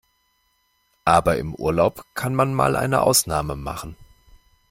[1.05, 3.95] Aber im Urlaub kann man mal eine Ausnahme machen.